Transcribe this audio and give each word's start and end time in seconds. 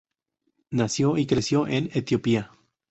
Nació 0.71 1.15
y 1.19 1.27
creció 1.27 1.67
en 1.67 1.91
Etiopía. 1.93 2.49